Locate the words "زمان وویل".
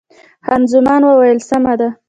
0.73-1.39